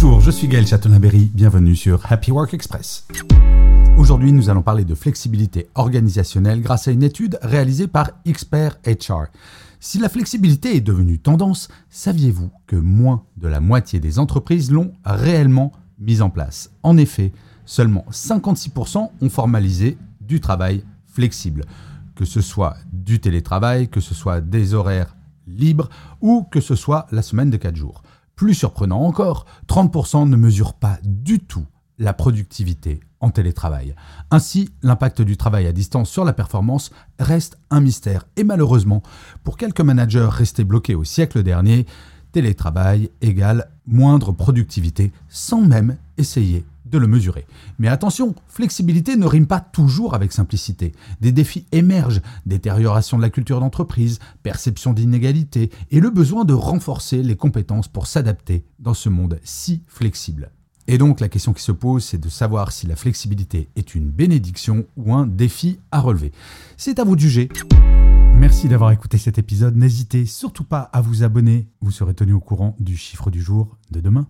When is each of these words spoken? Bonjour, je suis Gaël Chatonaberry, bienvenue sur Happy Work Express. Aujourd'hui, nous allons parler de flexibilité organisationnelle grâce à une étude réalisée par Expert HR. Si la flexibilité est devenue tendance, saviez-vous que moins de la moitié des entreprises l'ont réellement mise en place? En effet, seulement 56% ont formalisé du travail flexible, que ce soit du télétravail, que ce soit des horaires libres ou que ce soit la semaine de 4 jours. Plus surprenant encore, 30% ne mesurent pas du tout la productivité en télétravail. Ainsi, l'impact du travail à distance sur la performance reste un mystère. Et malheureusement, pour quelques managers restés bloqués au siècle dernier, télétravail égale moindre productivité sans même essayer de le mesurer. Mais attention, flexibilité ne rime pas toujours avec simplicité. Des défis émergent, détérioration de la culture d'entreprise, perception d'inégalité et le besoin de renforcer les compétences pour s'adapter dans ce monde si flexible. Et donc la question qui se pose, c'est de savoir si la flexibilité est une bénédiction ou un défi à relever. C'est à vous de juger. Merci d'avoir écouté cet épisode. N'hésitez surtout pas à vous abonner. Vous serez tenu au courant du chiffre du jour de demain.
Bonjour, 0.00 0.20
je 0.20 0.30
suis 0.30 0.46
Gaël 0.46 0.64
Chatonaberry, 0.64 1.28
bienvenue 1.34 1.74
sur 1.74 2.00
Happy 2.08 2.30
Work 2.30 2.54
Express. 2.54 3.08
Aujourd'hui, 3.96 4.30
nous 4.30 4.48
allons 4.48 4.62
parler 4.62 4.84
de 4.84 4.94
flexibilité 4.94 5.66
organisationnelle 5.74 6.62
grâce 6.62 6.86
à 6.86 6.92
une 6.92 7.02
étude 7.02 7.36
réalisée 7.42 7.88
par 7.88 8.12
Expert 8.24 8.78
HR. 8.86 9.24
Si 9.80 9.98
la 9.98 10.08
flexibilité 10.08 10.76
est 10.76 10.80
devenue 10.80 11.18
tendance, 11.18 11.66
saviez-vous 11.90 12.48
que 12.68 12.76
moins 12.76 13.24
de 13.38 13.48
la 13.48 13.58
moitié 13.58 13.98
des 13.98 14.20
entreprises 14.20 14.70
l'ont 14.70 14.92
réellement 15.04 15.72
mise 15.98 16.22
en 16.22 16.30
place? 16.30 16.70
En 16.84 16.96
effet, 16.96 17.32
seulement 17.64 18.04
56% 18.12 19.10
ont 19.20 19.28
formalisé 19.28 19.98
du 20.20 20.38
travail 20.38 20.84
flexible, 21.06 21.64
que 22.14 22.24
ce 22.24 22.40
soit 22.40 22.76
du 22.92 23.18
télétravail, 23.18 23.88
que 23.88 23.98
ce 23.98 24.14
soit 24.14 24.40
des 24.40 24.74
horaires 24.74 25.16
libres 25.48 25.88
ou 26.20 26.44
que 26.44 26.60
ce 26.60 26.76
soit 26.76 27.08
la 27.10 27.22
semaine 27.22 27.50
de 27.50 27.56
4 27.56 27.74
jours. 27.74 28.04
Plus 28.38 28.54
surprenant 28.54 29.02
encore, 29.02 29.46
30% 29.66 30.28
ne 30.28 30.36
mesurent 30.36 30.74
pas 30.74 31.00
du 31.02 31.40
tout 31.40 31.66
la 31.98 32.12
productivité 32.12 33.00
en 33.18 33.30
télétravail. 33.30 33.96
Ainsi, 34.30 34.70
l'impact 34.80 35.22
du 35.22 35.36
travail 35.36 35.66
à 35.66 35.72
distance 35.72 36.08
sur 36.08 36.24
la 36.24 36.32
performance 36.32 36.92
reste 37.18 37.58
un 37.70 37.80
mystère. 37.80 38.26
Et 38.36 38.44
malheureusement, 38.44 39.02
pour 39.42 39.56
quelques 39.56 39.80
managers 39.80 40.28
restés 40.30 40.62
bloqués 40.62 40.94
au 40.94 41.02
siècle 41.02 41.42
dernier, 41.42 41.84
télétravail 42.30 43.10
égale 43.22 43.72
moindre 43.88 44.30
productivité 44.30 45.10
sans 45.28 45.62
même 45.62 45.96
essayer 46.16 46.64
de 46.90 46.98
le 46.98 47.06
mesurer. 47.06 47.46
Mais 47.78 47.88
attention, 47.88 48.34
flexibilité 48.46 49.16
ne 49.16 49.26
rime 49.26 49.46
pas 49.46 49.60
toujours 49.60 50.14
avec 50.14 50.32
simplicité. 50.32 50.92
Des 51.20 51.32
défis 51.32 51.66
émergent, 51.72 52.20
détérioration 52.46 53.16
de 53.16 53.22
la 53.22 53.30
culture 53.30 53.60
d'entreprise, 53.60 54.18
perception 54.42 54.92
d'inégalité 54.92 55.70
et 55.90 56.00
le 56.00 56.10
besoin 56.10 56.44
de 56.44 56.54
renforcer 56.54 57.22
les 57.22 57.36
compétences 57.36 57.88
pour 57.88 58.06
s'adapter 58.06 58.64
dans 58.78 58.94
ce 58.94 59.08
monde 59.08 59.40
si 59.42 59.82
flexible. 59.86 60.50
Et 60.86 60.96
donc 60.96 61.20
la 61.20 61.28
question 61.28 61.52
qui 61.52 61.62
se 61.62 61.72
pose, 61.72 62.02
c'est 62.02 62.18
de 62.18 62.30
savoir 62.30 62.72
si 62.72 62.86
la 62.86 62.96
flexibilité 62.96 63.68
est 63.76 63.94
une 63.94 64.10
bénédiction 64.10 64.86
ou 64.96 65.14
un 65.14 65.26
défi 65.26 65.80
à 65.92 66.00
relever. 66.00 66.32
C'est 66.78 66.98
à 66.98 67.04
vous 67.04 67.14
de 67.14 67.20
juger. 67.20 67.50
Merci 68.38 68.68
d'avoir 68.68 68.92
écouté 68.92 69.18
cet 69.18 69.36
épisode. 69.36 69.76
N'hésitez 69.76 70.24
surtout 70.24 70.62
pas 70.62 70.88
à 70.92 71.00
vous 71.00 71.24
abonner. 71.24 71.66
Vous 71.80 71.90
serez 71.90 72.14
tenu 72.14 72.32
au 72.32 72.40
courant 72.40 72.76
du 72.78 72.96
chiffre 72.96 73.30
du 73.30 73.42
jour 73.42 73.76
de 73.90 74.00
demain. 74.00 74.28